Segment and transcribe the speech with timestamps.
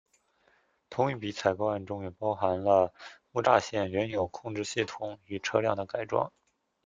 [0.89, 2.91] 同一笔采购案中也包含了
[3.31, 6.31] 木栅线原有控制系统与车辆的改装。